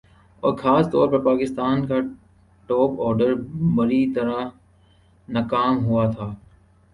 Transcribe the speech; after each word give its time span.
اور 0.43 0.53
خاص 0.57 0.89
طور 0.91 1.07
پر 1.09 1.19
پاکستان 1.25 1.85
کا 1.87 1.99
ٹاپ 2.69 3.01
آرڈر 3.01 3.33
بری 3.75 4.01
طرح 4.13 4.39
ناکام 5.27 5.85
ہوا 5.85 6.09
تھا 6.11 6.33